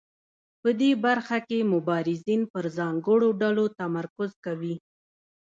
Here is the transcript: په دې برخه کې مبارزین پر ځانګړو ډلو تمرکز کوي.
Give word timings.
په 0.61 0.69
دې 0.79 0.91
برخه 1.05 1.37
کې 1.47 1.69
مبارزین 1.73 2.41
پر 2.51 2.65
ځانګړو 2.77 3.29
ډلو 3.41 3.65
تمرکز 3.79 4.31
کوي. 4.45 4.75